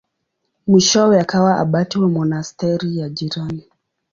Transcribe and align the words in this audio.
Mwishowe 0.67 1.15
akawa 1.23 1.51
abati 1.63 1.95
wa 1.99 2.09
monasteri 2.15 2.97
ya 2.99 3.09
jirani. 3.09 3.63